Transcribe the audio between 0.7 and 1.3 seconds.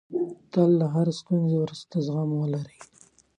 له هرې